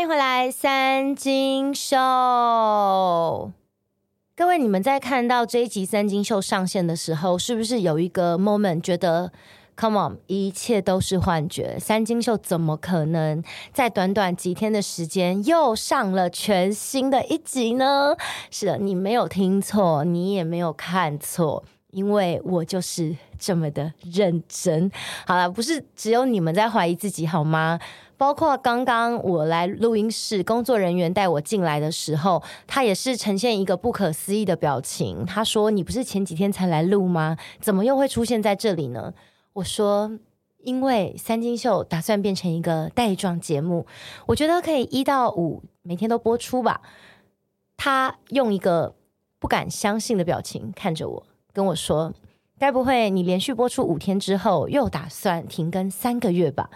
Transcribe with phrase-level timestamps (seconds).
[0.00, 1.94] 欢迎回来，三金秀。
[4.34, 9.30] 各位，你们在看到这一集三金秀上线的时候，是不是有一个 moment 觉得
[9.76, 11.78] ，Come on，一切都是幻觉？
[11.78, 13.44] 三金秀怎么可能
[13.74, 18.16] 在短短几天的时间又上了全新的一集呢？
[18.50, 21.62] 是的，你没有听错，你也没有看错。
[21.92, 24.90] 因为我就是这么的认真。
[25.26, 27.78] 好了，不是只有你们在怀疑自己好吗？
[28.16, 35.24] 包括刚刚我来录音室，工作人员带我进来的时候，他也是呈现一个不可思议的表情。
[35.24, 37.38] 他说：“你不是前几天才来录吗？
[37.60, 39.14] 怎么又会出现在这里呢？”
[39.54, 40.18] 我说
[40.62, 43.86] ：“因为三金秀打算变成一个带状节目，
[44.26, 46.82] 我觉得可以一到五每天都播出吧。”
[47.78, 48.94] 他用一个
[49.38, 51.26] 不敢相信的表情看着我。
[51.52, 52.12] 跟我说，
[52.58, 56.70] 该不会你连续播出五天之后又打算停更三个月吧？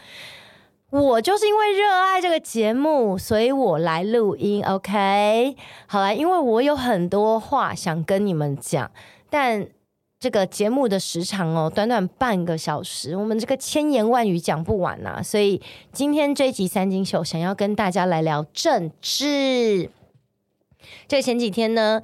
[0.90, 4.64] 我就是因为热爱这个节目，所以我来录音。
[4.64, 5.56] OK，
[5.86, 8.90] 好啦，因为我有很多话想跟你们讲，
[9.28, 9.66] 但
[10.20, 15.20] 这个节目的时长哦，短短半个小时，我们这个千言万语讲不完呐。
[15.20, 15.60] 所以
[15.92, 19.90] 今天这一集三金秀想要跟大家来聊政治。
[21.08, 22.02] 这前几天呢。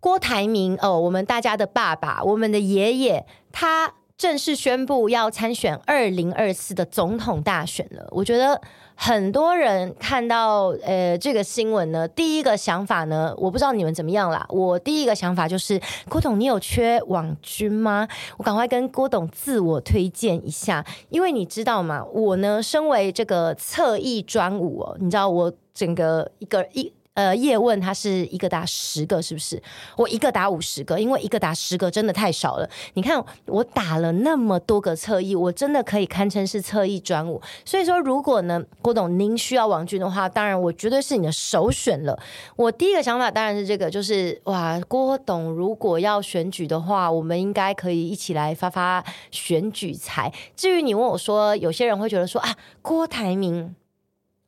[0.00, 8.06] 郭台铭哦，我们大家的爸爸，我们的爷爷，他正式宣布要参选二零二四的总统大选了。
[8.10, 8.60] 我觉得
[8.94, 14.46] 很多人看到呃这个新闻呢，第一个想法呢，我不知道你们怎么样啦。
[14.48, 18.08] 我第一个想法就是，郭董，你有缺网军吗？
[18.38, 22.04] 我赶快跟郭董自我推荐一下，因为你知道吗？
[22.12, 26.90] 我呢，身为这个侧翼专武哦，你知道我整个一个一。
[27.20, 29.62] 呃，叶问他是一个打十个，是不是？
[29.94, 32.66] 我一个打五十个，因为一个打十个真的太少了。
[32.94, 37.38] 你看我打了那么多个侧翼，我真的可以堪称是侧翼专武。
[37.62, 42.18] 所以说，如果呢，郭董您需要王军的话，当然我绝对是你的首选了。
[42.56, 50.32] 我第一个想法当然是这个，就是哇，郭董如果要选举的话，我们应该可以一起来发发选举财。
[50.56, 53.76] 至于你问我说，有些人会觉得说啊，郭台铭。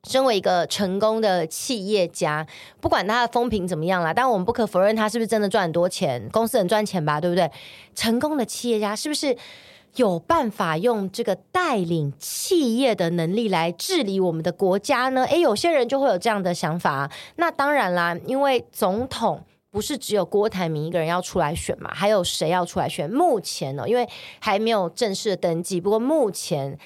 [0.08, 2.44] 身为一个成功的企业家，
[2.80, 7.48] 不管他的风评怎么样啦，但我们不可否认他是不是真的赚很多钱，公司很赚钱吧，对不对？
[7.94, 9.36] 成功的企业家是不是
[9.94, 15.24] 有办法用这个带领企业的能力来治理我们的国家呢？
[15.26, 17.08] 诶，有些人就会有这样的想法。
[17.36, 19.40] 那当然啦，因为总统
[19.70, 23.08] 不是只有郭台铭一个人要出来选嘛，还有谁要出来选？
[23.08, 24.08] 目前呢，因为
[24.40, 26.76] 还没有正式的登记，不过目前。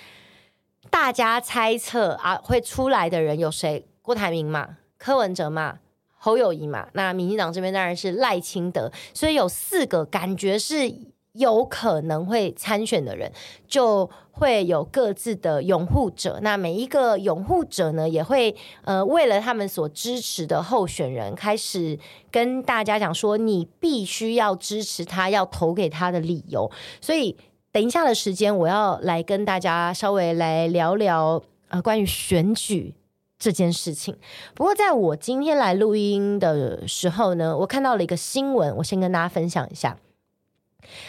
[0.91, 3.87] 大家猜测啊，会出来的人有谁？
[4.03, 5.79] 郭台铭嘛，柯文哲嘛，
[6.17, 6.89] 侯友宜嘛。
[6.95, 10.93] 那民进党这边当然是赖清德，所以有四个感觉是
[11.33, 13.33] 有可能会参选的人，
[13.67, 16.39] 就会有各自的拥护者。
[16.43, 18.55] 那每一个拥护者呢，也会
[18.85, 21.99] 呃为了他们所支持的候选人，开始
[22.31, 26.71] 跟大家讲说，你必须要支持他，要投给他的理由。
[27.01, 27.37] 所以。
[27.77, 32.95] 等一下的时间，我要来跟大家稍微来聊聊啊，关于选举
[33.39, 34.17] 这件事情。
[34.55, 39.99] 不过，在我今天来录音的时候呢，我看到了一个新闻，我先跟大家分享一下。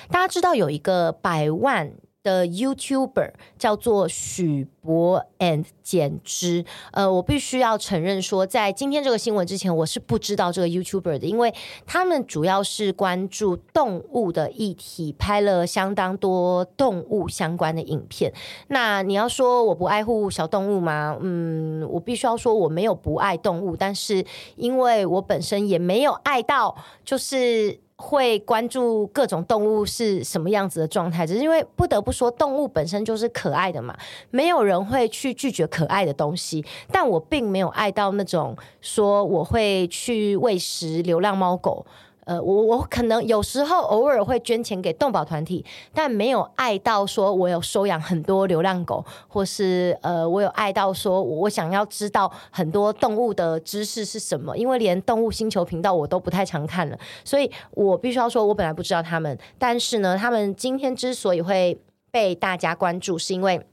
[0.10, 1.94] 大家知道有一个百万
[2.28, 11.54] 的 YouTuber 叫做许博 and 简之，呃，我必须要承认说，在今天这个新闻之前，我是不知道这个 YouTuber 的，因为
[11.86, 18.34] 他们主要是关注动物的议题，拍了相当多动物相关的影片。
[18.68, 21.18] 那你要说我不爱护小动物吗？
[21.22, 24.26] 嗯，我必须要说我没有不爱动物，但是
[24.58, 27.80] 因为我本身也没有爱到，就是。
[27.98, 33.98] 会关注各种动物是什么样子的状态，只是因为不得不说，动物本身就是可爱的嘛，
[34.30, 36.64] 没有人会去拒绝可爱的东西。
[36.92, 41.86] 但我并没有爱到那种说我会去喂食流浪猫狗。
[42.28, 61.80] 呃，我我可能有时候偶尔会捐钱给动保团体，但没有爱到说我有收养很多流浪狗，或是呃，我有爱到说我想要知道很多动物的知识是什么，因为连动物星球频道我都不太常看了，所以我必须要说，我本来不知道他们，但是呢，他们今天之所以会
[62.12, 63.66] 被大家关注，是因为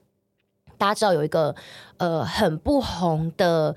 [0.78, 1.52] 大家知道有一个
[1.96, 3.74] 呃很不红的。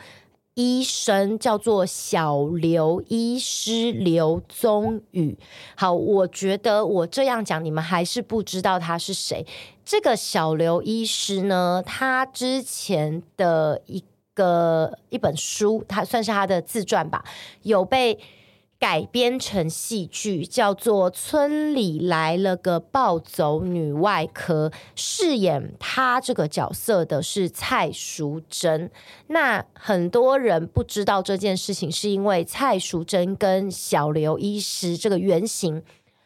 [0.58, 5.38] 医生叫做小刘医师刘宗宇。
[5.76, 9.46] 好，我觉得我这样讲，你们还是不知道他是谁。
[9.86, 17.24] 这个小刘医师呢，他之前的一个一本书，他算是他的自传吧，
[17.62, 18.18] 有被
[18.80, 28.92] 改编成戏剧，叫做《村里来了个暴走女外科》，饰演她这个角色的是蔡淑臻。
[29.28, 35.82] 那很多人不知道这件事情，是因为蔡淑臻跟小刘医师这个原型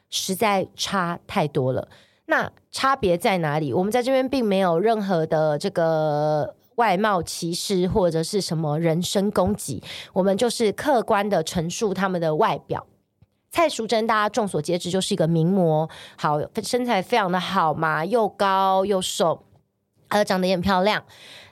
[0.09, 1.87] 实在差太多了。
[2.25, 3.73] 那差别在哪里？
[3.73, 6.55] 我们在这边并没有任何的这个。
[6.81, 9.83] 外貌歧视或者是什么人身攻击，
[10.13, 12.87] 我们就是客观的陈述他们的外表。
[13.51, 15.87] 蔡淑珍大家众所皆知就是一个名模，
[16.17, 19.43] 好，身材非常的好嘛，又高又瘦，
[20.07, 21.03] 呃，长得也很漂亮。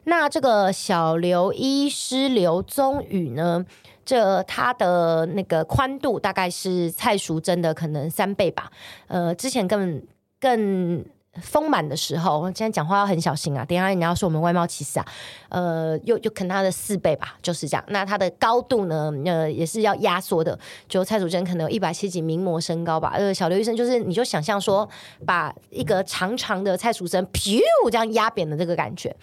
[0.05, 3.63] 那这个小刘医师刘宗宇呢，
[4.03, 8.71] 这他的那个宽度大概是蔡淑珍的可能三倍吧，
[9.05, 10.01] 呃，之前更
[10.39, 11.05] 更。
[11.41, 13.63] 丰满的时候，我现在讲话要很小心啊！
[13.63, 15.05] 等下你要说我们外貌歧视啊，
[15.49, 17.83] 呃，又又可能他的四倍吧，就是这样。
[17.89, 20.57] 那他的高度呢，呃，也是要压缩的。
[20.87, 24.89] 就蔡淑珍可能有一百七几名模身高吧，呃，小刘医生就是你就想象说，
[25.25, 27.61] 把一个长长的蔡淑臻，噗，
[27.91, 29.15] 这样压扁的这个感觉。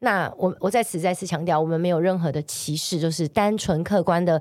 [0.00, 4.40] 那我我在此再次强调，我们没有任何的歧视，就是单纯客观的。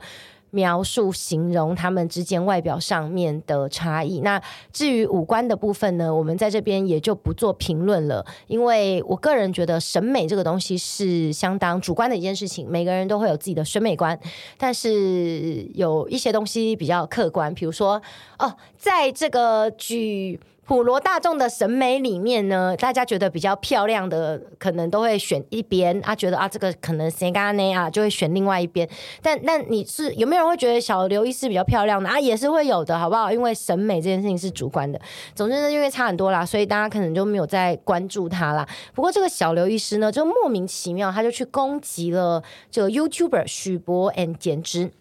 [0.54, 4.20] 描述形容他们之间外表上面的差异。
[4.20, 4.40] 那
[4.72, 14.18] 至于五官的部分呢，我们在这边也就不做评论了，因为我个人觉得审美这个东西是相当主观的一件事情，每个人都会有自己的审美观。
[14.56, 18.00] 但是有一些东西比较客观，比如说
[18.38, 20.40] 哦，在这个举。
[20.66, 28.88] 普罗大众的审美里面呢，大家觉得比较漂亮的，可能都会选一边啊，觉得啊这个可能谁干呢啊，就会选另外一边。
[29.22, 32.18] 但但你是有没有人会觉得小刘医师比较漂亮的啊？
[32.18, 33.30] 也是会有的，好不好？
[33.30, 34.98] 因为审美这件事情是主观的。
[35.36, 38.66] 总之呢，因为差很多啦，所以大家可能就没有再关注他啦。
[38.96, 44.92] 不过这个小刘医师呢，就莫名其妙，他就去攻击了这个 YouTuber 许博 and 简之，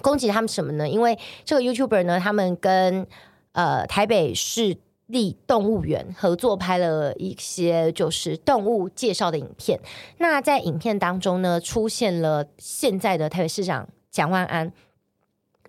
[0.00, 0.88] 攻击他们什么呢？
[0.88, 3.04] 因为这个 YouTuber 呢，他们跟
[3.56, 4.76] 呃，台北市
[5.06, 9.80] 立动物园合作拍了一些就是动物介绍的影片。
[10.18, 14.70] 那在影片当中呢，出现了现在的台北市长蒋万安。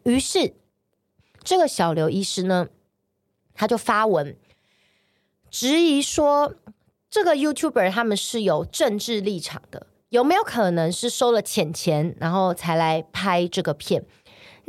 [0.04, 0.54] 于是，
[1.42, 2.68] 这个小刘医师呢，
[3.54, 4.36] 他就发文
[5.50, 6.56] 质疑说，
[7.10, 14.04] 这个 YouTuber 他们是有政治立场的，有没有可能是收了钱钱，然后才来拍这个片？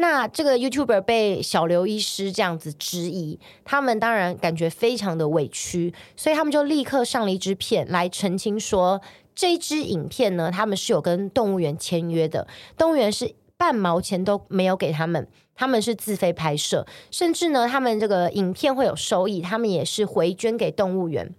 [0.00, 9.00] 那这个 YouTuber 被小刘医师这样子质疑，他们当然感觉非常的委屈，所以他们就立刻上了一支片来澄清说，
[9.34, 12.46] 这支影片呢，他们是有跟动物园签约的，
[12.76, 21.34] 动物园是半毛钱都没有给他们，他们是自费拍摄，甚至呢，他们这个影片会有收益，他们也是回捐给动物园。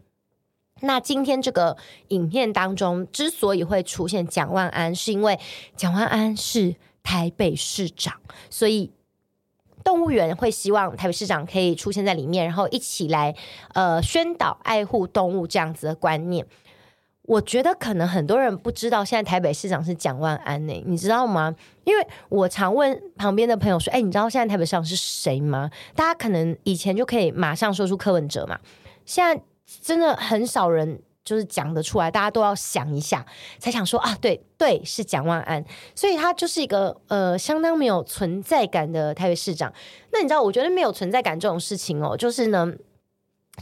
[0.82, 1.78] 那今天这个
[2.10, 5.40] 影片当中之所以会出现蒋万安，是因为
[5.78, 6.76] 蒋万安是。
[7.10, 8.14] 台北市长，
[8.52, 8.92] 所以
[9.84, 13.36] 动物园会希望台北市长可以出现在里面，然后一起来
[13.74, 16.46] 呃宣导爱护动物这样子的观念。
[17.24, 21.56] 我觉得可能很多人不知道，现在台北市长是蒋万安呢，你知道吗？
[21.84, 28.60] 因为我常问旁边的朋友说：“哎，你知道现在台北市长是谁吗？”大家可能以前就可以马上说出柯文哲嘛，
[29.04, 29.42] 现在
[29.82, 31.02] 真的很少人。
[31.30, 33.24] 就是讲得出来，大家都要想一下，
[33.60, 39.72] 才想说啊，对对，是蒋万安，所以他就是一个呃相当没有存在感的台北市长。
[40.12, 42.74] 那你知道，我觉得没有存在感这种事情哦，就是呢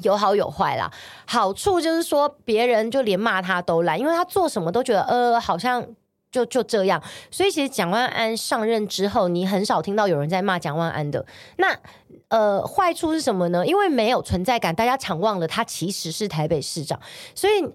[0.01, 0.89] 有好有坏啦。
[1.25, 5.85] 好处就是说，别人就连骂他都懒，因为他做什么都觉得呃好像。
[6.31, 7.01] 就就这样，
[7.31, 11.25] 所以其实蒋万安上任之后，你很少听到有人在骂蒋万安的。
[11.57, 11.75] 那
[12.29, 13.65] 呃，坏处是什么呢？
[13.65, 16.99] 因为没有存在感，大家常忘了他其实是台北市长。
[17.33, 17.65] 所以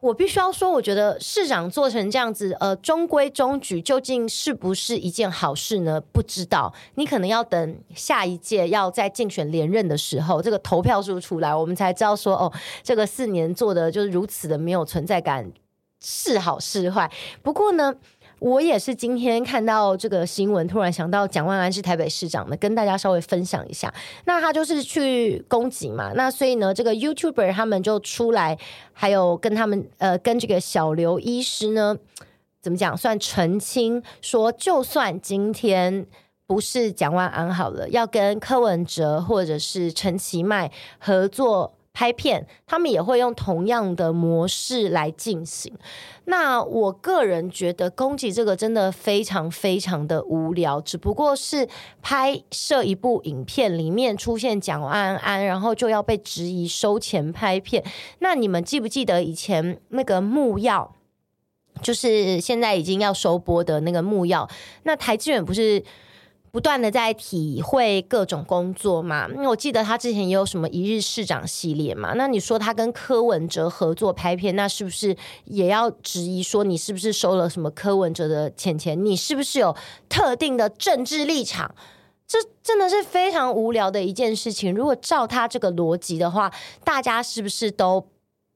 [0.00, 5.98] 我必须要说，我觉得市长做成这样子，呃，中规中矩，究竟是不是一件好事呢？
[6.12, 6.72] 不知道。
[6.96, 15.50] 你可能要等下一届要再竞选连任的时候，这个投票数出来，我们才知道说，哦，这个四年做的就是如此的没有存在感。
[16.02, 17.10] 是好是坏，
[17.42, 17.94] 不过呢，
[18.38, 23.92] 我也是今天看到这个新闻，突然想到蒋万安是台北市长的，跟大家稍微分享一下。
[24.24, 28.58] 那他就是去攻击嘛，那所以呢，这个 YouTuber 他们就出来，
[28.94, 31.94] 还有跟他们呃，跟这个小刘医师呢，
[32.62, 36.06] 怎么讲，算澄清说，就算今天
[36.46, 41.74] 不是蒋万安好了，要跟柯文哲或者是陈其迈合作。
[42.00, 45.70] 拍片，他们也会用同样的模式来进行。
[46.24, 51.68] 那我个人觉得攻击这个真的非常非常的无聊，只不过是
[52.00, 57.84] 拍摄一部影片里面出现蒋安安，然后就要被质疑收钱拍片。
[58.20, 60.92] 那你们记不记得以前那个木曜，
[61.82, 64.48] 就是现在已经要收播的那个木曜？
[64.84, 65.84] 那台志远不是？
[66.52, 72.14] 不断的在体会各种工作嘛，因为我记得他之前也有什么一日市长系列嘛。
[72.14, 79.04] 那你说他跟柯文哲合作拍片，那是不是也要质疑说你是不是收了什么柯文哲的钱钱？
[79.04, 79.76] 你是不是有
[80.08, 81.74] 特定的政治立场？
[82.26, 84.74] 这真的是非常无聊的一件事情。
[84.74, 86.52] 如果照他这个逻辑的话，
[86.82, 88.06] 大家是不是都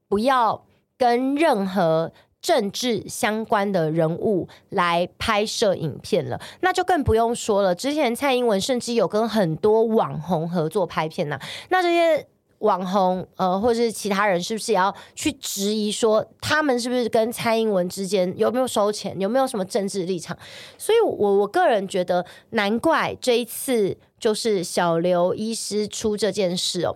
[0.08, 0.64] 不要
[0.98, 2.12] 跟任何？
[2.44, 7.74] 政治相关的人物来拍摄影片了，那就更不用说了。
[7.74, 12.26] 之前蔡英文甚至有跟很多网红合作拍片呢、啊，那这些
[12.58, 20.36] 网红呃，或者是其他人，是不是也要去质疑说，他们是不是跟蔡英文之间有没有收钱，有没有什么政治立场？
[20.76, 26.94] 所以，我我个人觉得，难怪这一次就是小刘医师出这件事哦。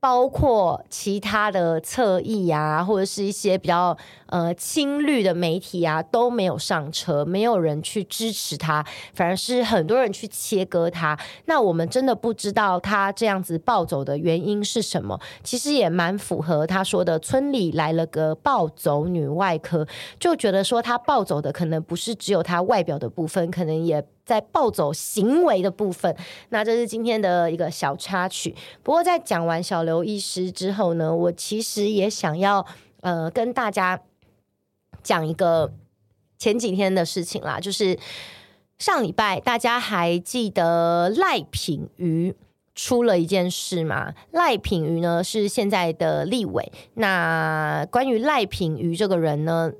[0.00, 11.18] 包括其他的侧翼啊，或者是一些比较呃亲绿的媒体啊，都没有上车，没有人去支持他，反而是很多人去切割他。
[11.46, 15.18] 那我们真的不知道他这样子暴走的原因是什么。
[15.42, 19.84] 其实也蛮符合他说的，村里来了个暴走女外科，
[20.20, 24.04] 就觉得说他暴走的可能不是只有他外表的部分，可能也。
[24.28, 26.14] 在暴走行为的部分，
[26.50, 28.54] 那这是今天的一个小插曲。
[28.82, 32.66] 不过在讲完小刘医师之后呢，我其实也想要
[33.00, 33.98] 呃跟大家
[35.02, 35.72] 讲一个
[36.36, 37.98] 前几天的事情啦，就是
[38.78, 42.34] 上礼拜大家还记得赖品妤
[42.74, 44.12] 出了一件事吗？
[44.32, 46.70] 赖品妤呢是现在的立委。
[46.92, 49.72] 那关于赖品妤这个人呢？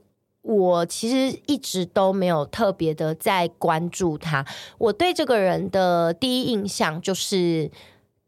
[0.49, 4.45] 我其实一直都没有特别的在关注他。
[4.79, 7.71] 我对这个人的第一印象就是，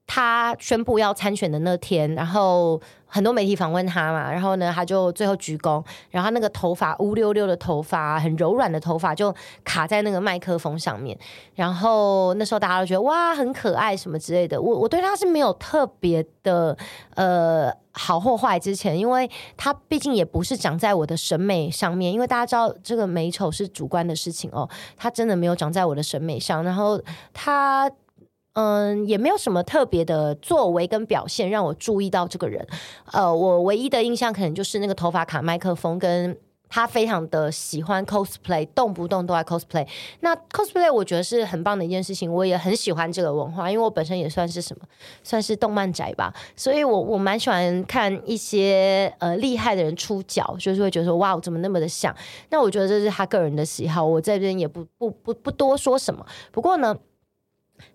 [0.07, 2.81] 他宣布要参选的那天，然后。
[3.11, 11.19] 很多媒体访问他嘛，然后呢，他就最后鞠躬，然后那个头发乌溜溜的头发，很柔软的头发就卡在那个麦克风上面，
[11.55, 14.61] 然后那时候大家都觉得哇，很可爱什么之类的。
[14.61, 16.76] 我我对他是没有特别的
[17.14, 27.00] 呃好或坏之前，因为他毕竟也不是长在我的审美上面，因为大家知道这个美丑是主观的事情哦，他真的没有长在我的审美上，然后
[27.33, 27.90] 他。
[28.54, 32.66] 嗯，也没有什么特别的作为跟表现让我注意到这个人。
[33.12, 36.37] 呃，我唯一的印象可能就是那个头发卡麦克风，跟
[36.69, 39.87] 他非常的喜欢 cosplay，动不动都在 cosplay。
[40.21, 44.85] 那 cosplay 我觉得是很棒的一件事情，我也很喜欢这个文化，因为我本身也算是什么，
[45.23, 52.14] 算是动漫宅吧，所以我我蛮喜欢看一些呃厉害的人出脚，就是会觉得说哇，我怎么那么的像？
[52.50, 56.26] 那我觉得这是他个人的喜好，我这边也不不不不多说什么。
[56.50, 56.97] 不过呢。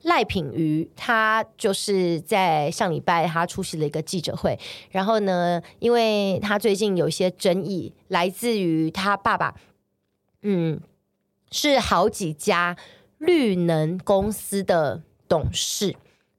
[0.03, 4.57] 赖品瑜，他就是在上礼拜，他出席了一个记者会。
[4.91, 9.55] 然后呢，因为他最近有一些争议，来自于他爸爸，
[10.41, 10.79] 嗯，
[11.51, 12.75] 是好几家
[13.17, 15.95] 绿能公司的董事。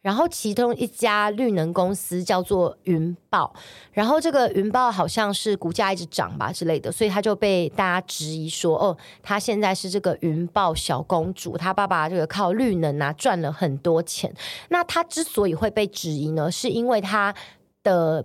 [0.07, 3.53] 然后其中一家绿能公司叫做云豹，
[3.91, 14.33] 然后这个云豹好像是股价一直涨吧之类的，所以他就被大家质疑说，哦，他现在是这个云豹小公主，他爸爸这个靠绿能啊赚了很多钱。
[14.69, 17.35] 那他之所以会被质疑呢，是因为他
[17.83, 18.25] 的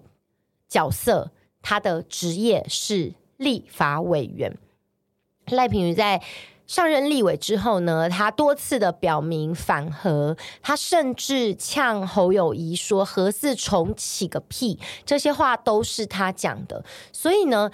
[0.70, 1.32] 角色，
[1.64, 4.56] 他的职业是立法委员。
[5.48, 6.22] 赖品妤在。
[6.72, 17.70] 上任立委之后呢，他多次的表明反核，他甚至呛侯友宜说“核四重启个屁”，这些话都是他讲的，所以呢，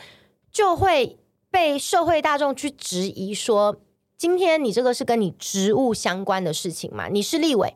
[0.51, 1.19] 就会
[1.51, 3.75] 被社会大众去质疑说：
[4.17, 7.07] 今天你这个是跟你职务相关的事情嘛？
[7.07, 7.75] 你是立委，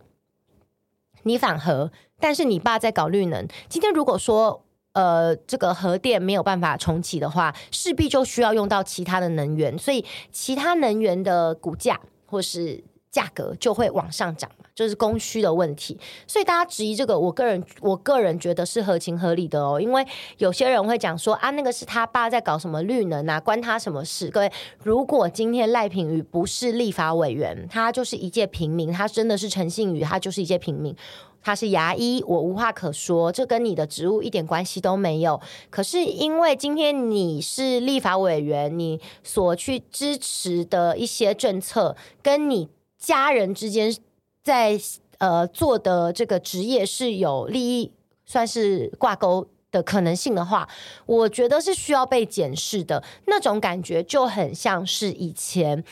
[1.22, 3.48] 你反核，但是你爸在搞绿能。
[3.70, 4.66] 今天如果说。
[4.94, 15.98] 呃，这个核电没有办法重启的话，势必就需要用到其他的能源，所以其他能源的股价或是价格就会往上涨嘛，就是供需的问题。
[16.28, 20.06] 所以大家质疑这个，我个人我个人觉得是合情合理的哦，因为
[20.38, 24.30] 有些人会讲说啊，那个是他爸在搞什么绿能啊，关他什么事？
[24.30, 24.52] 各位，
[24.84, 30.96] 如果今天赖品妤不是立法委员，他就是一介平民，他真的是陈幸妤，他就是一介平民。
[31.44, 35.42] 他是牙医，我无话可说，这跟你的职务一点关系都没有。
[35.70, 43.96] 可是因为今天你是立法委员，你所去支持的一些政策，跟你家人之间
[44.44, 44.80] 在
[45.18, 47.92] 呃做的这个职业是有利益
[48.26, 50.70] 算是挂钩的可能性的话，
[51.06, 53.04] 我觉得是需要被检视的。
[53.26, 55.84] 那种感觉就很像是以前。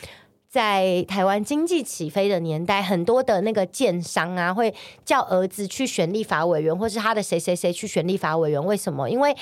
[0.50, 8.64] 在台湾经济起飞的年代，很多的那个建商啊，会叫儿子去选立法委员，或是他的谁谁谁去选立法委员。
[8.64, 9.08] 为什么？
[9.08, 9.32] 因为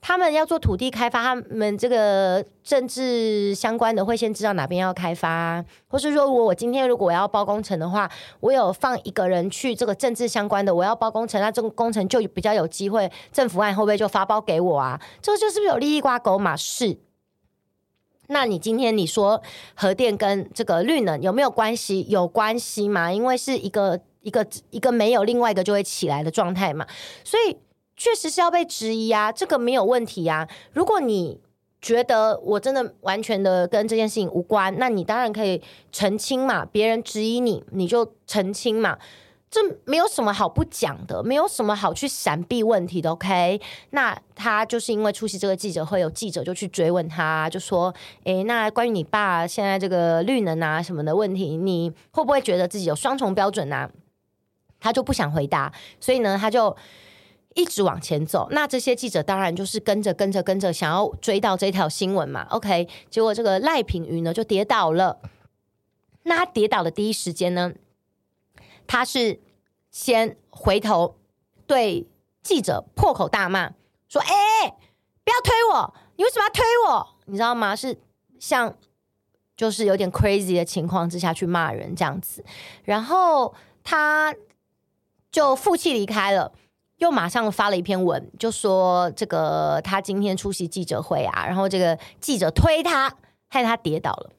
[0.00, 8.10] 他们要做土地开发，他们这个政治相关的会先知道哪边要开发，或是说，如果我今天如果我要包工程的话，
[8.40, 14.98] 我有放一个人去这个政治相关的，我要包工程，那这个工程就比较有机会，政府案会不会就发包给我啊？
[15.20, 16.56] 这个就是不是有利益挂钩嘛？
[16.56, 16.96] 是。
[18.28, 19.42] 那你今天你说
[19.74, 22.06] 核电跟这个绿能有没有关系？
[22.08, 23.12] 有关系嘛？
[23.12, 26.86] 因为是一个一个一个没有，另外一个就会起来的状态嘛，
[27.24, 27.56] 所以。
[27.98, 30.46] 确实是要被质疑啊，这个没有问题啊。
[30.74, 31.40] 如果你
[31.80, 36.66] 觉得我真的完全的跟这件事情无关，那你当然可以澄清嘛。
[36.66, 38.98] 别人质疑你，你就澄清嘛。
[39.56, 43.10] 这没有什么好不讲的，没有什么好去闪避问题的。
[43.10, 43.58] OK，
[43.92, 47.94] 那他就是因为出席这个记者会，有记者就去追问他，就说
[48.24, 53.90] ：“诶，那关于你爸现在这个绿能啊什么的问题，你会不会觉得自己有双重标准啊？”
[54.78, 56.76] 他就不想回答，所以呢，他就。
[57.54, 62.46] 一直往前走，那这些记者当然就是跟着跟着跟着，想要追到这条新闻嘛。
[62.50, 65.18] OK，结果这个赖品瑜呢就跌倒了。
[66.24, 67.72] 那他跌倒的第一时间呢，
[68.86, 69.40] 他是
[69.96, 71.16] 先回头
[71.66, 72.06] 对
[72.42, 73.70] 记者破口大骂，
[74.10, 74.68] 说：“哎、
[75.24, 75.94] 不要推我！
[76.16, 77.16] 你为什么要推我？
[77.24, 77.74] 你知道吗？
[77.74, 77.98] 是
[78.38, 78.76] 像
[79.56, 82.44] 就是有点 crazy 的情况之下去骂人这样子。”
[82.84, 84.34] 然后他
[85.32, 86.52] 就负气离开了。
[86.98, 93.10] 又马上发了一篇文，就说这个他今天出席记者会啊，然后这个记者推他，
[93.48, 94.30] 害他跌倒了。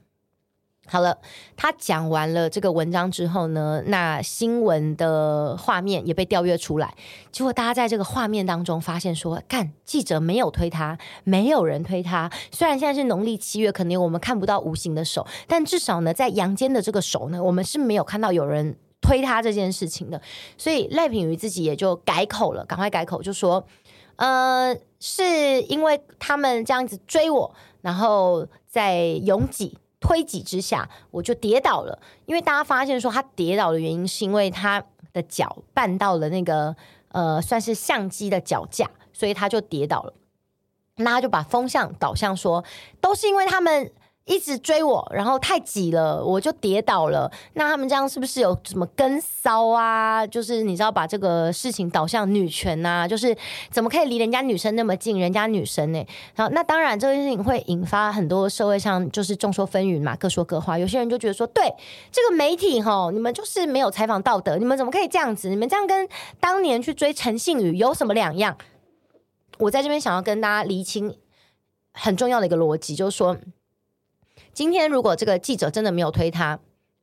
[0.87, 1.17] 好了，
[1.55, 6.95] 他讲完了这个文章之后呢，那新闻的画面也被调阅出来，
[7.31, 12.31] 结果大家在这个画面当中发现说，干，记者没有推他，没有人推他。
[12.51, 18.77] 虽然现在是农历七月，可能我们看不到无形的手，但至少呢，在阳间的这个手呢，我们是没有看到有人。
[18.99, 20.19] 推他这件事情的，
[20.57, 23.63] 所以赖品妤自己也就改口了，赶快改口，就说，
[24.17, 31.99] 呃，是因为他们这样子追我，然后在拥挤推挤之下，我就跌倒了。
[32.25, 36.73] 因为大家发现说他跌倒的原因是因为他的脚绊到了那个
[37.09, 40.13] 呃，算是相机的脚架，所以他就跌倒了。
[40.95, 42.63] 那他就把风向导向说，
[43.01, 43.91] 都是因为他们。
[44.27, 47.31] 一直追我，然后太挤了，我就跌倒了。
[47.53, 50.27] 那他们这样是不是有什么跟骚啊？
[50.27, 53.07] 就是你知道把这个事情导向女权啊？
[53.07, 53.35] 就是
[53.71, 55.17] 怎么可以离人家女生那么近？
[55.17, 56.05] 人家女生呢？
[56.35, 60.77] 好， 那当然这件事情会引发很多社会上就是众说纷纭嘛，各说各话。
[60.77, 61.73] 有些人就觉得说，对
[62.11, 65.47] 这个媒体吼，你们就是没有采访道德，你们怎么可以这样子？
[65.47, 66.05] 你们这样跟
[66.41, 68.57] 当年去追陈信宇有什么两样？
[69.59, 71.15] 我在这边想要跟大家厘清
[71.93, 73.37] 很重要的一个逻辑，就是说。
[74.57, 76.57] 今天如果这个记者真的没有推他，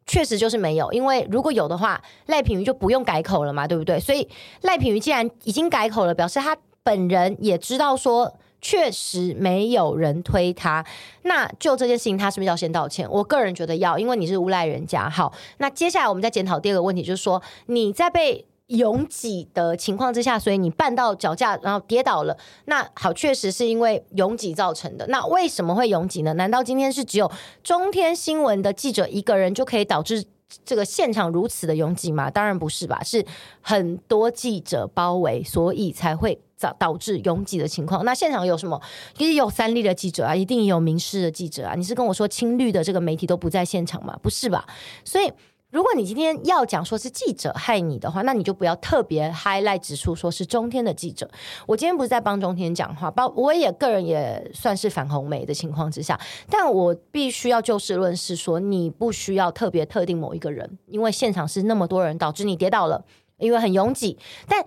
[0.07, 4.01] 确实就是没有，因为如果有的话，赖品瑜就不用改口了嘛，对不对？
[4.01, 4.29] 所以
[4.63, 10.85] 赖品瑜既然已经改口了，表示他本人也知道说确实没有人推他，
[11.23, 13.09] 那就这件事情他是不是要先道歉？
[13.09, 15.09] 我个人觉得要，因为你是诬赖人家。
[15.09, 18.45] 好，那接下来我们再检讨第二个问题，就是说你在被。
[18.69, 22.35] 拥挤的情况之下，所以你绊到脚架，然后跌倒了。
[22.65, 25.07] 那好，确实是因为拥挤造成的。
[25.09, 26.33] 那为什么会拥挤呢？
[26.35, 27.31] 难道今天是只有
[27.63, 30.25] 中天新闻的记者一个人就可以导致
[30.65, 32.31] 这个现场如此的拥挤吗？
[32.31, 33.23] 当然不是吧，是
[33.61, 38.03] 很多记者包围，所以才会导导致拥挤的情况。
[38.03, 38.81] 那现场有什么？
[39.15, 41.75] 其实有三立的记者啊，一定有民视的记者啊。
[41.75, 44.19] 你是跟我说青绿的这个媒体都不在现场吗？
[44.23, 44.65] 不是吧？
[45.05, 45.31] 所以。
[45.75, 51.29] 如果你今天要讲说是记者害你的话，那你就不要特别 highlight 指出说是中天的记者。
[51.67, 56.17] 我今天不是在帮中天讲话，包我也个人也算是反红媒的情况之下，
[56.49, 63.05] 但我必须要就事论事说，你不需要特别特定某一个人，因为现场是那么多人，导致你跌倒了，
[63.39, 64.17] 因为很拥挤。
[64.47, 64.65] 但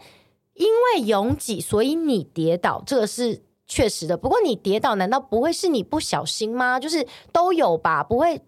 [0.56, 4.18] 因为拥挤，所以你跌倒，这个是确实的。
[4.18, 6.78] 不过你跌倒，难道不会是你不小心吗？
[6.78, 8.42] 就是都有吧，不会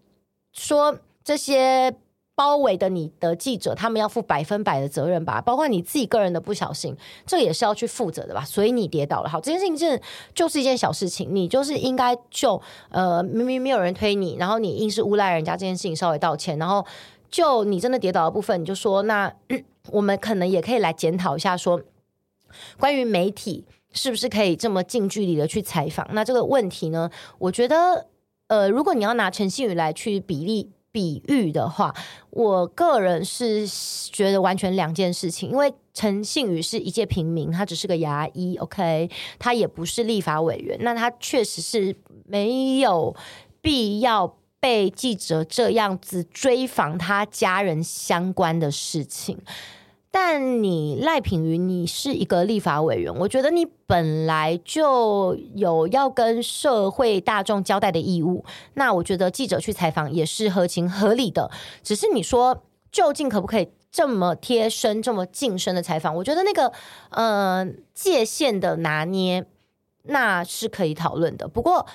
[0.51, 1.95] 说这些。
[2.39, 5.41] 包围的你的记者，他们要负百分百的责任吧？
[5.41, 8.45] 包括你自己个人的不小心，这也是要去负责的吧？
[8.45, 10.01] 所以你跌倒了，好，这件事情是
[10.33, 16.85] 就是一件小事情，你就是应该就呃明明没有人推你，然后你硬是诬赖人家这件事情，稍微道歉，然后
[17.29, 19.29] 就你真的跌倒的部分，你就说那、
[19.91, 21.85] 我们可能也可以来检讨一下说，说
[22.79, 26.07] 关于媒体是不是可以这么近距离的去采访？
[26.13, 28.07] 那这个问题呢，我觉得
[28.47, 30.71] 呃，如果你要拿陈信宇来去比例。
[30.91, 31.93] 比喻的话，
[32.31, 33.67] 我个人是
[34.11, 43.15] 觉得完全两件事情，因为陈信宇是一介平民，他只是个牙医，OK，他也不是立法委员，那他确实是没有
[43.61, 49.37] 必要被记者这样子追访他家人相关的事情。
[50.11, 58.43] 但你赖品妤，你是一个立法委员，我觉得你本来就有要跟社会大众交代的义务。
[58.73, 61.51] 那我觉得记者去采访也是合情合理的。
[61.83, 66.15] 只是你说究竟可不可以这么贴身、这么近身的采访？
[66.15, 66.71] 我觉得那个
[67.11, 69.45] 呃界限的拿捏，
[70.03, 71.47] 那是可以讨论的。
[71.47, 71.85] 不过。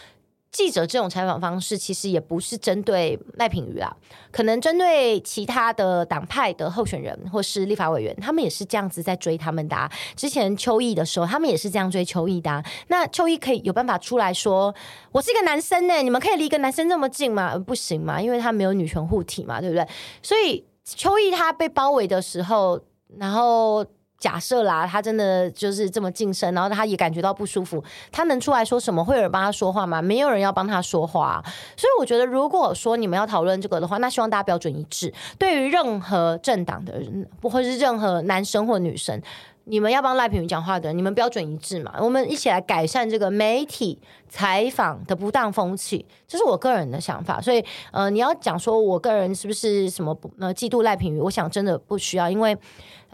[0.54, 3.92] 记者这种采访方式其实也不是针对赖品妤啊，
[4.30, 9.90] 可能针对其他的党派的候选人或是立法委员，他们也是这样子在追他们的。
[10.14, 12.62] 之前邱毅的时候，他们也是这样追邱毅的。
[12.86, 14.72] 那邱毅可以有办法出来说
[15.10, 19.84] ：“我是一个男生呢，你们可以离一个男生这么近吗？”不行嘛，因为他没有女权护体嘛，对不对？
[20.22, 22.80] 所以邱毅他被包围的时候，
[23.18, 23.84] 然后。
[24.24, 29.04] 假设啦，他真的就是这么近身，然后他也感觉到不舒服，他能出来说什么？
[29.04, 30.00] 会有人帮他说话吗？
[30.00, 31.44] 没有人要帮他说话。
[31.76, 35.12] 所以我觉得，如果说你们要讨论这个的话，那希望大家标准一致。
[35.38, 39.20] 对于任何政党的人，不会是任何男生或女生。
[39.66, 41.94] 你们要帮赖品妤讲话的人，你们标准一致嘛？
[41.98, 47.40] 我们一起来改善这个媒体采访的不当风气，这是我个人的想法。
[47.40, 51.24] 所以，呃，你要讲说我个人是不是什么呃嫉妒赖品妤？
[51.24, 52.54] 我想真的不需要，因为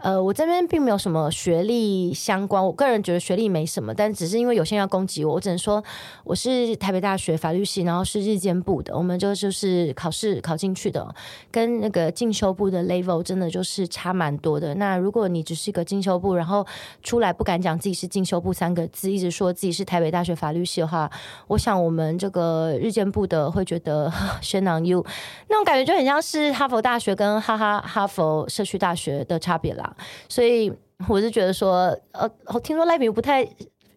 [0.03, 2.63] 呃，我这边并没有什么学历相关。
[2.65, 5.83] 我个人觉得学历没什么，但只是因为有些人要攻击我，我只能说
[6.23, 11.07] 我是台北大学法律系，然后是日间部的，我们就就是考试考进去的，
[11.51, 14.73] 跟那个进修部的 level 真的就是差蛮多的。
[14.75, 16.65] 那如果你只是一个进修部，然后
[17.03, 21.07] 出来不敢讲自己是进修部三个字，一直说自己是台北大学法律系的话，
[21.47, 24.11] 我想我们这个日间部的会觉得
[24.41, 25.05] shame on you，
[25.47, 29.90] 那种感觉就很像是哈佛大学跟哈哈哈佛社区大学的差别啦。
[30.29, 30.71] 所以
[31.07, 33.47] 我是觉得说，呃，我听说赖品不太。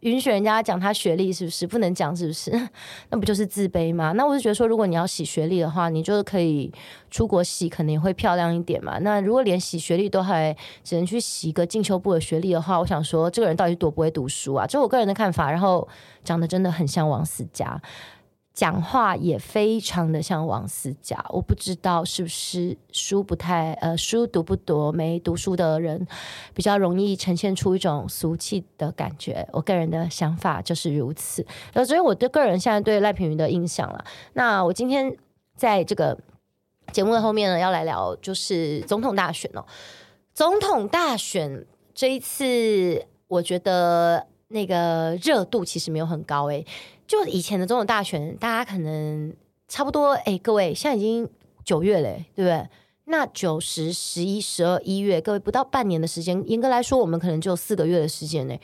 [0.05, 2.51] 允许人家讲他学历是不是不能讲是不是？
[3.09, 4.13] 那不就是自卑吗？
[4.13, 6.71] 那我是觉得说，如果你要洗学历的话，你就可以
[7.11, 8.99] 出国洗，可能也会漂亮一点嘛。
[8.99, 14.67] 那如果连洗学历都还只能去洗一个进修部的学历的话，我想说，这个人到底多不会读书啊？
[14.67, 15.51] 这是我个人的看法。
[15.51, 15.89] 然后
[16.23, 17.81] 长得真的很像王思佳。
[18.55, 26.07] 讲话也非常的像王思佳，我不知道是不是书不太呃书读不多，没读书的人
[26.55, 29.45] 比较容易呈现出一种俗气的感觉。
[29.53, 34.05] 我个人的想法就是如此，呃，所以我的个人现在对赖品妤的印象了。
[34.35, 35.17] 那我今天
[35.57, 36.17] 在这个
[36.93, 39.67] 节目的后面呢，要来聊就是总统大选哦。
[40.33, 46.65] 总统大选这一次，我觉得那个热度其实没有很高诶。
[47.07, 49.35] 就以前的总统大选，大家可能
[49.69, 51.29] 差不多哎、各位现在已经
[51.65, 52.67] 九月嘞，对不对？
[53.05, 58.59] 那九十、十一、十二、一月，各位不到半年的时间，严格来说，我们可能只有四个月的时间嘞，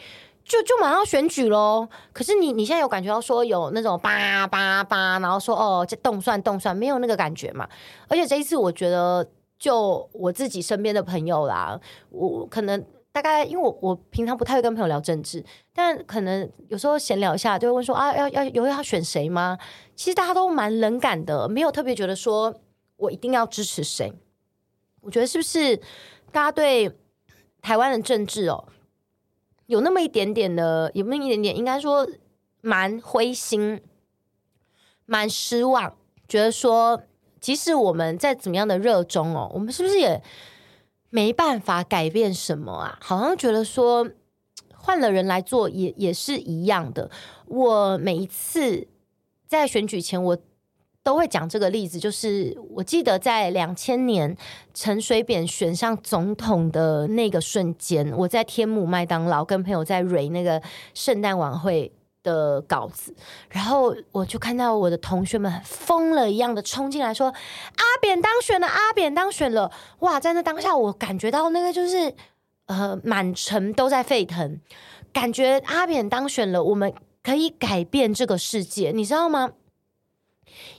[0.45, 1.87] 就就马上要选举喽。
[2.15, 7.69] 可是你你现在有感觉到说有那种叭叭叭，然后说哦，这动算动算，没有那个感觉嘛？
[8.09, 11.79] 而且这一次，我觉得就我自己身边的朋友啦，
[12.11, 12.83] 我可能。
[13.13, 15.45] 大概因为我我平常不太会跟朋友聊政治，
[15.75, 19.59] 但可能有时候闲聊一下就会问说啊，要要有要选谁吗？
[19.97, 22.55] 其实大家都蛮冷感的，没有特别觉得说
[22.97, 24.13] 我一定要支持谁。
[25.01, 25.77] 我觉得是不是
[26.31, 26.97] 大家对
[27.61, 28.69] 台湾的政治哦，
[29.67, 32.09] 有那么一点点的，有那么一点点，应该说
[32.61, 33.81] 蛮灰心、
[35.07, 35.97] 蛮失望，
[36.29, 37.03] 觉得说
[37.41, 40.23] 即使我们在怎么样的热衷哦，我们是不是也？
[41.11, 44.09] 没办法改变什么啊，好像觉得说
[44.75, 47.11] 换了人来做也也是一样的。
[47.47, 48.87] 我每一次
[49.47, 50.39] 在选举前，我
[51.03, 54.37] 都会讲这个例子，就是我记得在两千年
[54.73, 60.63] 陈水扁选上总统的那个瞬间，我在天母麦当劳跟朋友在瑞那个
[60.95, 61.93] 圣诞晚会。
[62.23, 63.15] 的稿子，
[63.49, 67.29] 然后我就看到我的同学们疯了一样的冲进来说
[67.77, 72.15] ：“阿扁当选了，阿扁当选了！”哇，在那当下，我感觉到那个就是
[72.67, 74.61] 呃，满城都在沸腾，
[75.13, 79.53] 感觉阿扁当选了，我们可以改变这个世界，你知道吗？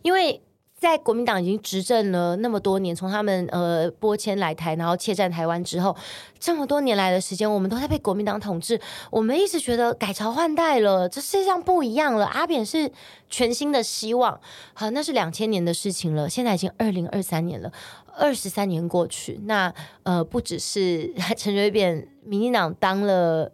[0.02, 0.42] 因为。
[0.82, 5.96] 在国民党已经执政了那么多年，从他们呃播迁来台，然后窃占台湾之后，
[6.39, 8.82] 这么多年来的时间，我们都在被国民党统治。
[9.12, 12.26] 我们一直觉得改朝换代了，这世界上不一样了。
[12.26, 12.91] 阿扁是
[13.30, 14.41] 全新的希望，
[14.74, 16.28] 好，那是两千年的事情了。
[16.28, 17.72] 现在已经二零二三年了，
[18.17, 23.52] 二十三年过去，那呃不只是 陈水扁，民进党当了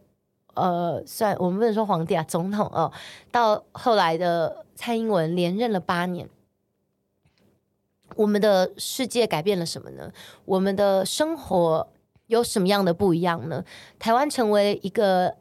[0.53, 2.89] 呃算我们不能说皇帝啊，总统哦，
[3.33, 6.29] 到后来的蔡英文连任了八年。
[8.17, 10.12] 我们的世界改变了什么呢？
[10.45, 11.88] 我们的生活
[12.25, 13.63] 有什么样的不一样呢？
[13.97, 15.36] 台湾成为一个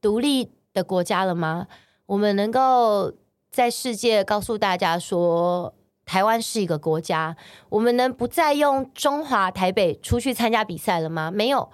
[0.00, 1.68] 独立的国家了吗？
[2.06, 3.12] 我们能够
[3.50, 5.72] 在世界告诉大家说，
[6.04, 7.36] 台湾是一个国家，
[7.68, 11.30] 我们能不再用中华台北出去参加比赛了吗？
[11.30, 11.70] 没有，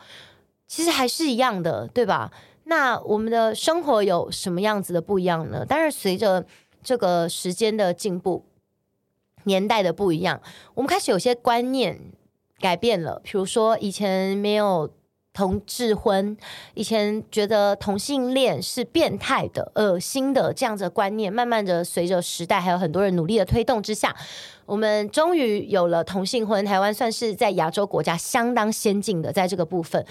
[0.67, 2.31] 其实还是一样的，对吧？
[2.65, 5.65] 那我们的生活有什么样子的不一样呢？
[5.67, 6.45] 但是随着
[6.83, 8.45] 这个时间的进步，
[9.47, 10.41] 年代的不一样，
[10.75, 11.99] 我们开始有些观念
[12.61, 13.21] 改变了。
[13.25, 14.91] 比如说，以前没有
[15.33, 16.37] 同志婚，
[16.75, 24.17] 以前觉得同性恋是变态的、恶心的这样子的观念，慢慢的随着时代还有很多人努力的推动之下，
[24.65, 26.65] 我们终于有了同性婚。
[26.65, 30.05] 台湾算是在亚洲国家相当先进的，在这个部分。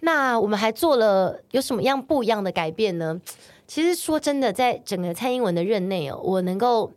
[0.00, 3.20] 那我们还做了有什么样不一样的改变呢？
[3.66, 6.92] 其实说真的，在整个蔡英文的任内哦，我能够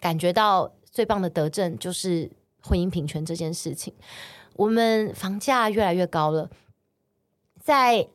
[0.00, 2.30] 感觉到最棒的德政就是
[2.62, 3.94] 婚姻平权这件事情。
[4.54, 6.50] 我们房价越来越高了，
[7.60, 8.08] 在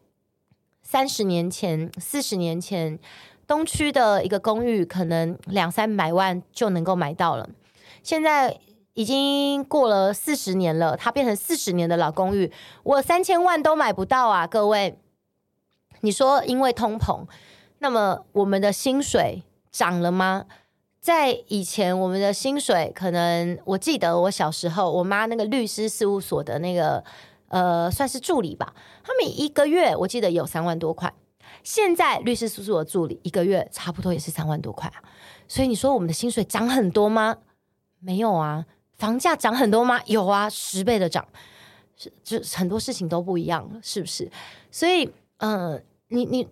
[0.82, 3.00] 三十年前、四十年前，
[3.48, 7.50] 东区的一个公寓可能两三百万就能够买到了，
[8.04, 8.60] 现在。
[8.98, 12.50] 已经过了四十年了，它变成四十年的老公寓，
[12.82, 14.48] 我三千万都买不到啊！
[14.48, 14.98] 各位，
[16.00, 17.28] 你说因为通膨，
[17.80, 20.46] 那么我们的薪水涨了吗？
[21.06, 27.04] 在以前，我们的薪水可能，我记得我小时候，我妈那个律师事务所的那个
[27.50, 31.14] 呃，算是助理吧，他们一个月我记得有三万多块。
[31.62, 35.04] 现在律师事务所的助理一个月差不多也是三万多块啊，
[35.48, 37.38] 所以你说我们的薪水涨很多吗？
[38.00, 38.66] 没有啊。
[38.98, 40.02] 房价涨很多吗？
[40.08, 41.24] 有啊，十倍的涨，
[41.96, 44.28] 是就很多事情都不一样了，是不是？
[44.72, 46.48] 所以，嗯、你你，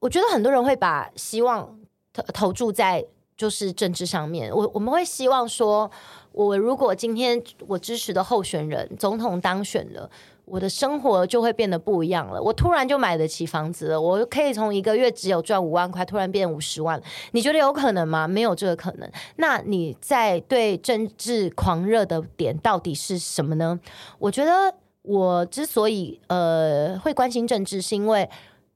[0.00, 1.78] 我觉得很多人会把希望
[2.12, 4.50] 投投注在就是政治上面。
[4.50, 5.90] 我我们会希望说，
[6.32, 10.10] 我如果今天我支持的候选人总统当选了。
[10.44, 12.42] 我的生活就会变得不一样了。
[12.42, 17.00] 我突然就买得起房子了，我可以从一个月只有赚五万块，突然变五十万。
[17.30, 18.26] 你觉得有可能吗？
[18.26, 19.08] 没有这个可能。
[19.36, 23.78] 那你在对政治狂热的点到底是什么呢？
[24.18, 28.28] 我觉得我之所以呃会关心政治，是因为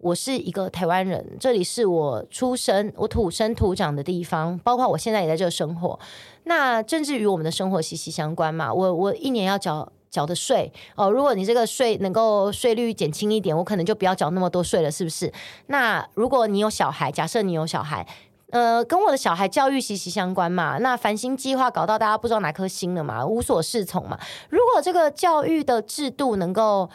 [0.07, 5.99] 我是一个台湾人，这里是我出生、我土生土长的地方，包括我现在也在这生活。
[6.45, 8.73] 那政治与我们的生活息息相关嘛。
[8.73, 9.93] 我我一年要缴。
[10.09, 15.31] 缴的税哦，如果你这个税能够税率减轻一点，我可能就不要缴那么多税了，是不是？
[15.67, 18.07] 那如果你有小孩，假设你有小孩，
[18.51, 20.79] 呃，跟我的小孩教育息息相关嘛。
[20.79, 24.19] 那繁星计划搞到大家不知道哪颗星了嘛，无所适从嘛。
[24.49, 26.89] 如果这个教育的制度能够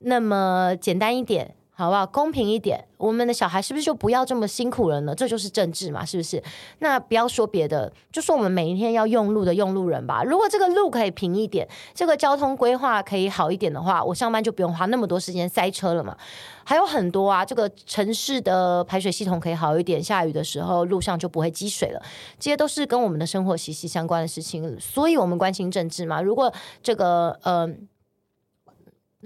[0.00, 1.54] 那么简单一点。
[1.78, 2.06] 好不好？
[2.06, 5.14] 公平一点，我们的小孩是不是就不要这么辛苦了呢？
[5.14, 6.42] 这就是政治嘛，是不是？
[6.78, 10.24] 那不要说别的，就说我们每一天要用路的用路人吧。
[10.24, 16.16] 如果这个路可以平一点，这个交通规划可以好一点的话，我上班就不用花那么多时间塞车了嘛。
[16.64, 22.00] 还有很多啊，这个城市的排水系统可以好一点，下雨的时候路上就不会积水了。
[22.38, 26.22] 这些都是跟我们的生活息息相关的事情，所以我们关心政治嘛。
[26.22, 26.50] 如果
[26.82, 27.68] 这个呃。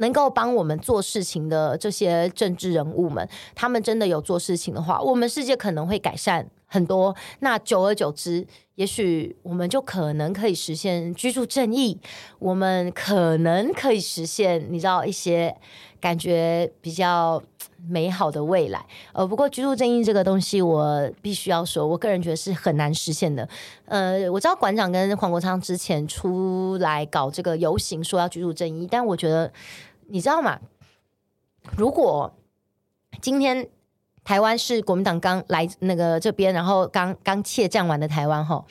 [0.00, 7.14] 能够帮我们做事情的这些政治人物们，他们真的有做事情的话，我们世界可能会改善很多。
[7.38, 11.98] 那久而久之，也许我们就可能可以实现居住正义，
[12.38, 15.54] 我们可能可以实现你知道一些
[16.00, 17.42] 感觉比较
[17.88, 18.82] 美好的未来。
[19.12, 23.46] 呃，不过居住正义这个东西，我必须要说，我个人觉得是很难实现的。
[23.84, 29.52] 呃，我知道馆长跟黄国昌之前出来搞这个游行，说要居住正义，但我觉得。
[30.10, 30.58] 你知道吗？
[31.76, 32.32] 如果
[33.20, 33.68] 今天
[34.24, 38.64] 台湾是国民党刚来那个这边，然后刚刚窃占完的台湾吼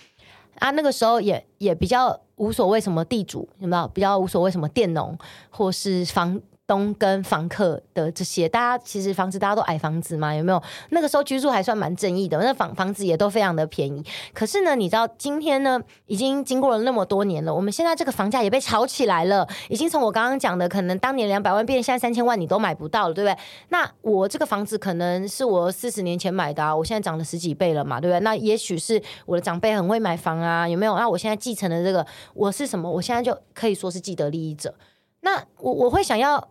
[0.60, 3.88] 啊，那个时候也也比较无所谓什么地主有没有？
[3.88, 5.18] 比较无所谓什么佃农
[5.50, 6.42] 或是房。
[6.70, 10.62] 东跟房客的这些，大家其实房子大家都矮房子嘛，有没有？
[10.92, 14.06] 那个时候居住还算蛮正义的，那房房子也都非常的便宜。
[14.36, 23.36] 可是呢，你知道今天呢，已经经过了那么多年了，我们现在这个房价也被炒起来了，已经从我刚刚讲的可能当年两百万变现在三千万，你都买不到了，对不对？
[23.70, 28.20] 那我这个房子可能是我四十年前买的啊，我现在涨了十几倍了嘛，对不对？
[28.20, 30.96] 那也许是我的长辈很会买房啊，有没有？
[31.00, 32.06] 那我现在继承的这个，
[32.36, 32.92] 我是什么？
[32.92, 34.76] 我现在就可以说是既得利益者。
[35.22, 36.48] 那我我会想要。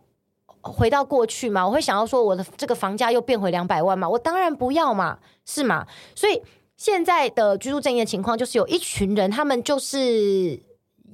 [0.60, 5.86] 回到过去嘛，我会想要说我的这个房价又变回两百万嘛，我当然不要嘛，是吗？
[6.14, 6.42] 所以
[6.76, 10.60] 现在的居住正义的情况就是有一群人，他们就是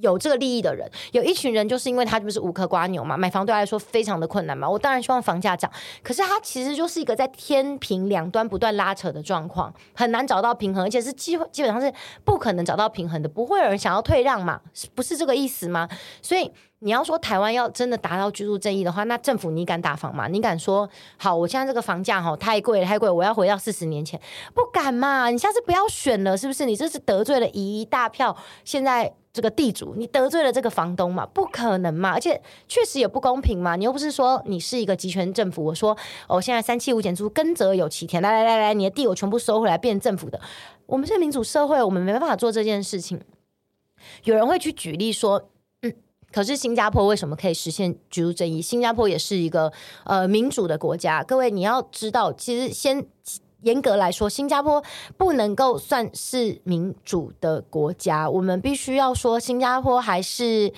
[0.01, 4.69] 有这个利益的人，有一群人就是因为他就是无壳瓜牛嘛，买房对他来说非常的困难嘛。
[4.69, 5.71] 我当然希望房价涨，
[6.03, 11.91] 可是它其实就是一个在天平两端不断拉扯的状况，很难找到平衡，而且是基基本上是
[12.23, 14.59] 不可能找到平衡的，不会有人想要退让嘛，
[14.93, 15.87] 不是这个意思吗？
[16.21, 16.51] 所以。
[16.85, 20.27] 你要说台湾要真的达到居住正义的话，那政府你敢打房吗？
[20.27, 21.35] 你敢说好？
[21.35, 24.21] 我现在这个房价哈太贵了，太贵，我要回到四十年前，
[24.53, 25.31] 不敢嘛？
[25.31, 26.63] 你下次不要选了，是不是？
[26.63, 31.25] 你这是得罪了一大票现在这个地主，你得罪了这个房东嘛？
[31.25, 32.11] 不可能嘛？
[32.11, 33.75] 而且确实也不公平嘛？
[33.75, 40.39] 你又不是说你是一个集权政府，我说哦，现在三七五减租，耕者有其田，来来来来，你的地我全部收回来变政府的。
[40.85, 43.19] 我们是民主社会，我们没办法做这件事情。
[44.25, 45.49] 有人会去举例说。
[46.35, 48.61] 可是新加坡为什么可以实现居住正义？
[48.61, 49.71] 新加坡也是一个
[50.03, 51.23] 呃民主的国家。
[51.23, 53.05] 各位你要知道，其实先
[53.61, 54.83] 严格来说，新加坡
[55.15, 58.29] 不能够算是民主的国家。
[58.29, 60.73] 我们必须要说，新加坡还是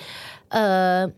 [0.50, 1.10] 呃，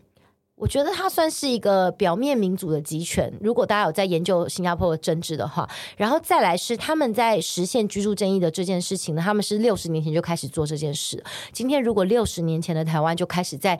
[0.55, 3.31] 我觉得它算是一个表面民主的集权。
[3.41, 11.23] 如果大家有在研究新加坡的政治的话，然后再来是他们在实现居住正义的这件事情呢，他们是六十年前就开始做这件事。
[11.53, 13.79] 今天如果六十年前的台湾就开始在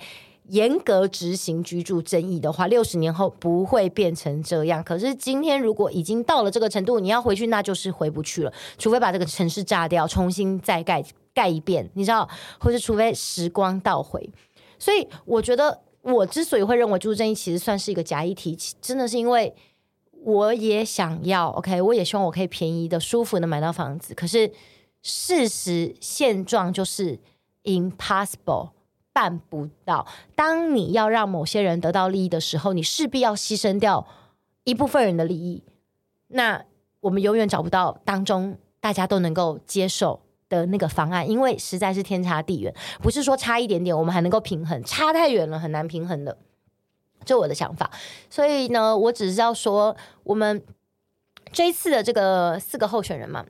[0.51, 4.83] 严格执行居住正义的话，六十年后不会变成这样。
[4.83, 11.01] 可是今天如果已经到了这个程度，你要回去那就是回不去了，除非把这个城市炸掉，重新再盖
[11.33, 12.27] 盖一遍，你知道，
[12.59, 14.29] 或是除非时光倒回。
[14.77, 19.55] 所以我觉得，我之所以会认为居住正义其实算是一个假议题，真的是因为
[20.11, 24.13] 我也想要，OK，我也希望我可以便宜的、舒服的买到房子。
[24.13, 24.51] 可是
[25.01, 27.17] 事实现状就是
[27.63, 28.71] impossible。
[29.13, 30.07] 办不到。
[30.35, 34.07] 当你要让某些人得到利益的时候，你势必要牺牲掉
[34.63, 35.63] 一部分人的利益。
[36.27, 36.63] 那
[37.01, 42.73] 我们永远找不到当中大家都能够接受的那个方案，因为实在是天差地远。
[43.01, 46.37] 不是说差一点点，我们还能够平衡，差太远了，很难平衡的。
[47.25, 47.91] 这我的想法。
[48.29, 50.63] 所以呢，我只是要说，我们
[51.51, 53.45] 这一次的这个四个候选人嘛。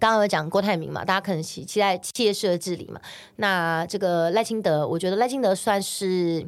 [0.00, 3.00] 刚刚有讲郭台铭嘛，大家可能期期待企业社治理嘛。
[3.36, 6.46] 那这个赖清德，我觉得赖清德算是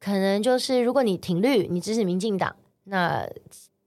[0.00, 3.28] 可能就是，如果你挺绿，你支持民进党，那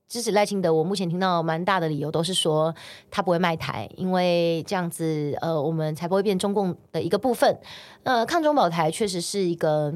[0.08, 2.74] 支持赖清德，我目前听到蛮大的理由都是说
[3.10, 7.58] 他不会卖台，因为这样子呃，我们才不会变中共的一个部分。
[8.02, 9.94] 呃，抗中保台确实是一个。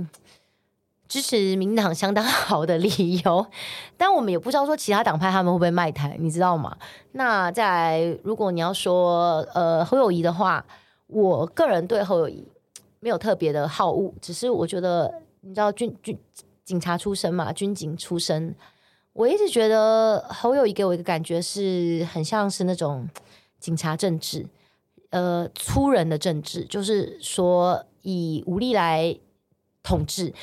[1.14, 3.46] 支持民党相当好的理由，
[3.96, 6.76] 但我们也不知道说其他党派他们会不会卖台，你知道吗？
[7.12, 10.66] 那再来，如果你要说呃侯友宜的话，
[11.06, 12.44] 我个人对侯友宜
[12.98, 16.18] 没有特别的好恶，只是我觉得你知道军军
[16.64, 18.52] 警察出身嘛，军警出身，
[19.12, 23.08] 我一直觉得侯友宜给我一个感觉是很像是那种
[23.60, 24.48] 警察政治，
[25.10, 29.16] 呃粗人的政治，就是说以武力来
[29.84, 30.34] 统治。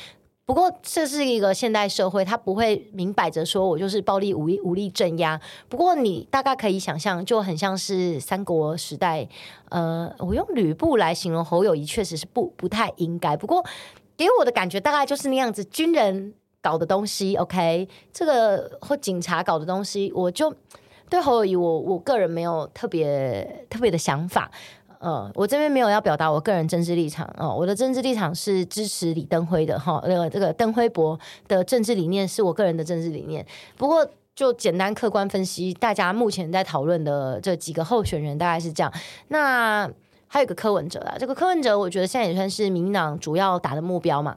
[0.44, 5.40] 不过这是一个现代社会，他不会明摆着说我就是暴力武力武力镇压。
[5.68, 9.26] 不过你大概可以想象，就很像是三国时代。
[9.68, 13.36] 呃，我用吕布来形容侯友宜，确实是不不太应该。
[13.36, 13.64] 不过
[14.16, 20.52] 给我的感觉大概就是那样子，军人搞的东西，OK，这个或警察搞的东西，我就
[21.08, 24.50] 对侯友宜，我我个人没有特别特别的想法。
[25.04, 33.44] 嗯，我这边没有要表达我个人政治立场哦，我的政治立场是支持李登辉的哈，那个这个登辉伯的政治理念是我个人的政治理念。
[33.76, 38.92] 不过就简单客观分析，大家目前在讨论的这几个候选人大概是这样。
[39.26, 39.90] 那
[40.28, 44.36] 还有一个柯文哲啊，这个柯文哲我觉得现在也算是民进党主要打的目标嘛，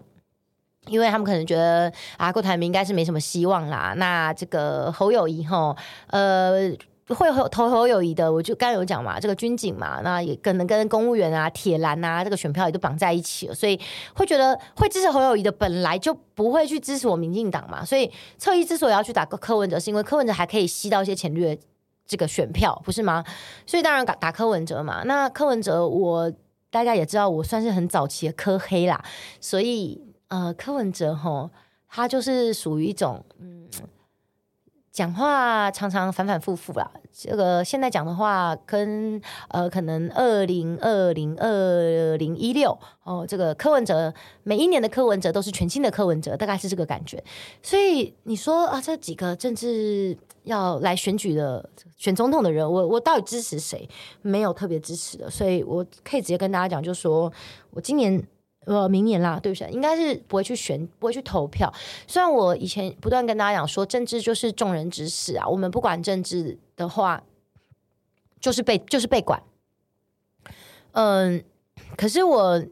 [0.88, 3.94] 因为他们可能觉得啊郭台铭应该是没什么希望啦。
[3.98, 5.76] 那这个侯友谊哈，
[6.08, 6.72] 呃。
[7.14, 13.80] 会投侯友谊的，我就刚刚有讲嘛，这个军警嘛，那也可能跟公务员啊、铁栏啊，这个选票也都绑在一起了，所以
[14.16, 21.56] 会觉得会支持侯友谊的本来就不会去支持我民进党嘛，所以侧翼之所以要去打柯文哲，是因为柯文哲还可以吸到一些前略
[22.08, 23.24] 这个选票，不是吗？
[23.68, 25.04] 所以当然打打柯文哲嘛。
[25.04, 26.34] 那柯文哲我
[26.72, 29.00] 大家也知道，我算是很早期的柯黑啦，
[29.40, 31.52] 所以呃，柯文哲吼，
[31.88, 33.68] 他就是属于一种嗯。
[34.96, 47.22] 讲话常常反反复复啦，这个现在讲的话跟呃可能二零二零二零一六哦，这个柯文哲每一年的柯文哲都是全新的柯文哲，大概是这个感觉。
[47.62, 53.90] 所以你说啊，这几个政治要来选举的选总统的人，我我到底支持谁？
[54.22, 57.30] 没有特别支持的，所以我可以直接跟大家讲，就说
[57.72, 58.26] 我今年。
[58.66, 59.70] 呃，明年啦，对不对？
[59.70, 61.72] 应该是不会去选，不会去投票。
[62.08, 67.24] 虽然我以前不断跟大家讲说，政治就是众人之事啊，我们不管政治的话，
[68.40, 69.42] 就是被就是被管。
[70.94, 71.44] 嗯，
[71.96, 72.64] 可是我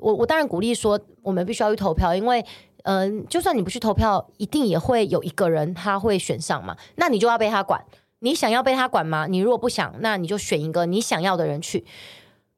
[0.00, 2.44] 我我当然鼓励说，我们必须要去投票，因为
[2.82, 7.84] 嗯，就算你不去投票，一定也会有一个人他会选上嘛，那你就要被他管。
[8.22, 9.26] 你想要被他管吗？
[9.26, 11.86] 你如果不想，那你就选一个你想要的人去。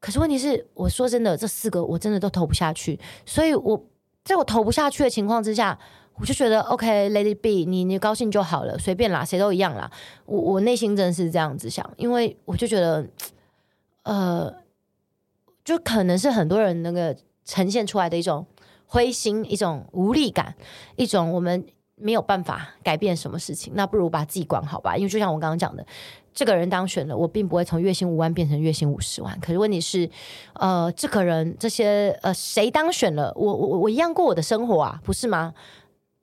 [0.03, 3.81] 可是问题是，我说真的，这四个我真的都投不下去，所以我
[4.25, 5.79] 在我投不下去的情况之下，
[6.15, 9.89] 我就觉得 OK，Lady B，你你高兴就好了，随便啦，谁都一样啦。
[10.25, 13.07] 我我内心真的是这样子想，因为我就觉得，
[14.03, 14.53] 呃，
[15.63, 18.45] 就可能是很多人那个呈现出来的一种
[18.85, 20.53] 灰心、一种无力感、
[20.97, 24.97] 一种我们没有办法改变什么事情，那不如把自己管好吧。
[24.97, 25.85] 因为就像我刚刚讲的。
[26.33, 29.39] 这个人当选了，我并不会从月薪五万变成月薪五十万。
[29.39, 30.09] 可是问题是，
[30.53, 35.53] 呃，这个人这些呃谁当选了，我我我一样过我的生活啊，不是吗？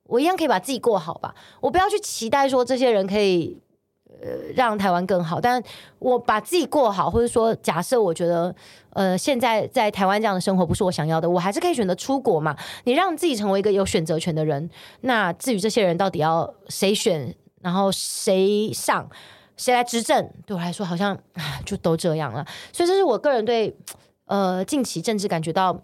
[0.03, 1.33] 我一样可以把自己过好吧。
[1.61, 3.57] 我不要去期待说这些人可以
[4.21, 5.63] 呃让台湾更好，但
[5.99, 8.53] 我把自己过好，或者说假设我觉得
[8.89, 12.53] 呃现在在台湾这样的生活不是我想要的，我还是可以选择出国嘛。
[12.83, 14.69] 你让自己成为一个有选择权的人。
[14.99, 19.09] 那至于这些人到底要谁选，然后谁上？
[19.61, 20.27] 谁来执政？
[20.43, 21.15] 对我来说，好像
[21.63, 22.43] 就都这样了。
[22.73, 23.77] 所以，这是我个人对
[24.25, 25.79] 呃近期政治感觉到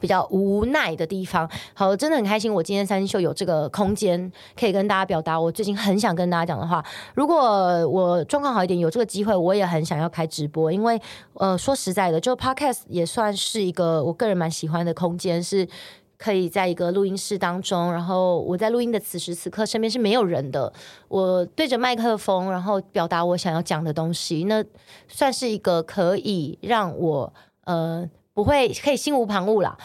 [0.00, 1.46] 比较无奈的地方。
[1.74, 6.82] 好，真的很开心，我今天三星秀有这个空间可以跟大家表达我最近很想跟大家讲的话。
[7.14, 10.72] 如果我状况好一点，有这个机会，我也很想要开直播。
[10.72, 10.98] 因为
[11.34, 15.68] 呃，说实在的，就 Podcast 也算是一个我个人蛮喜欢的空间，是。
[16.18, 20.72] 可以在一个录音室当中，然后我在录音的此时此刻，身边是没有人的。
[21.06, 24.64] 我对着麦克风，然后表达我想要讲的东西，那
[25.06, 27.32] 算是一个可以让我
[27.66, 28.04] 呃
[28.34, 29.78] 不会可以心无旁骛啦，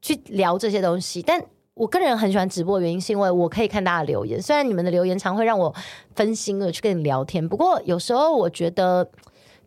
[0.00, 1.20] 去聊这些东西。
[1.20, 1.44] 但
[1.74, 5.74] 我个人很喜欢直播的，原因是因为我可以看大家留言，虽然你们的留言常会让我
[6.14, 9.10] 分心了去跟你聊天，不过有时候我觉得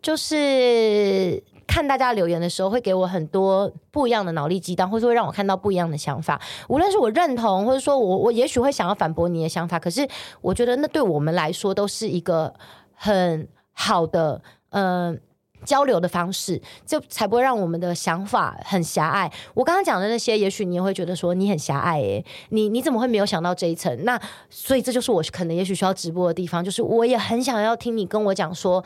[0.01, 1.43] 就是。
[1.69, 6.41] 看大家留言的时候，会给我很多不一样的脑力激荡，或者会让我看到不一样的想法。
[6.67, 10.07] 无论是我认同，或者说我我也许会想要反驳你的想法，可是
[10.41, 12.51] 我觉得那对我们来说都是一个
[12.95, 14.41] 很好的
[14.71, 15.19] 嗯、
[15.63, 19.31] 交流的方式，就才不会让我们的想法很狭隘。
[19.53, 24.03] 我刚刚讲的那些，也许你也会觉得说你很狭隘，诶，你你怎么会没有想到这一层？
[24.03, 28.83] 那所以这就是我可能也许需要直播的地方，就是我也很想要听你跟我讲说。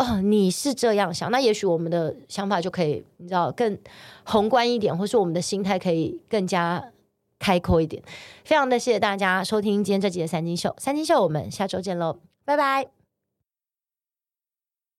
[0.00, 3.76] 哦，你是这样想，那也许我们的想法就可以，你知道，更
[4.24, 6.82] 宏观一点，或是我们的心态可以更加
[7.38, 8.02] 开阔一点。
[8.42, 12.99] 非常的谢谢大家收听今天这集的三金秀，三金秀，我们下周见喽，拜拜。